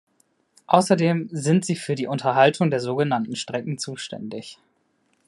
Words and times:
Außerdem 0.65 1.29
sind 1.31 1.63
Sie 1.63 1.75
für 1.75 1.93
die 1.93 2.07
Unterhaltung 2.07 2.71
der 2.71 2.79
sogenannten 2.79 3.35
Strecken 3.35 3.77
zuständig. 3.77 4.57